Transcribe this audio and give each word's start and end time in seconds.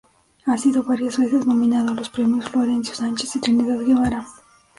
Ha 0.47 0.57
sido 0.57 0.81
varias 0.81 1.19
veces 1.19 1.45
nominado 1.45 1.91
a 1.91 1.93
los 1.93 2.09
premios 2.09 2.49
Florencio 2.49 2.95
Sánchez, 2.95 3.35
y 3.35 3.39
Trinidad 3.39 3.81
Guevara. 3.85 4.25